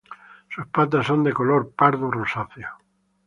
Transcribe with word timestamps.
Sus 0.49 0.65
patas 0.65 1.05
son 1.05 1.23
de 1.23 1.31
color 1.31 1.73
pardo 1.77 2.09
rosáceo. 2.09 2.69